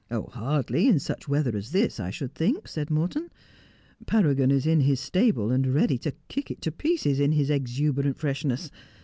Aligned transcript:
'Hardly, 0.09 0.87
in 0.87 0.97
such 0.97 1.27
weather 1.27 1.55
as 1.55 1.69
this, 1.69 1.99
I 1.99 2.09
should 2.09 2.33
think,' 2.33 2.67
said 2.67 2.89
Morton. 2.89 3.29
'Paragon 4.07 4.49
is 4.49 4.65
in 4.65 4.79
his 4.79 4.99
stable, 4.99 5.51
and 5.51 5.67
ready 5.75 5.99
to 5.99 6.15
kick 6.27 6.49
it 6.49 6.59
to 6.63 6.71
pieces 6.71 7.19
in 7.19 7.33
his 7.33 7.51
exuberant 7.51 8.17
freshness. 8.17 8.71